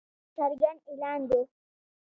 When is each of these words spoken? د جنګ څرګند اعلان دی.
د 0.03 0.05
جنګ 0.37 0.43
څرګند 0.59 0.81
اعلان 0.89 1.21
دی. 1.29 1.41